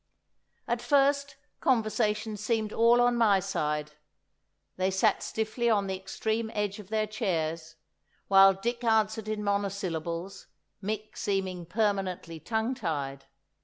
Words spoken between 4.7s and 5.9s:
they sat stiffly on